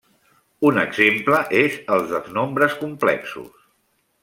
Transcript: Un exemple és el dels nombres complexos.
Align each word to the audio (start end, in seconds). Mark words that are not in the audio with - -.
Un 0.69 0.79
exemple 0.83 1.41
és 1.59 1.77
el 1.97 2.07
dels 2.13 2.33
nombres 2.41 2.75
complexos. 2.83 3.65